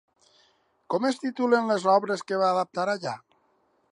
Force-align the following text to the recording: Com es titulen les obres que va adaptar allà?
Com 0.93 1.05
es 1.09 1.19
titulen 1.25 1.69
les 1.73 1.85
obres 1.95 2.25
que 2.31 2.41
va 2.45 2.49
adaptar 2.57 2.87
allà? 2.97 3.17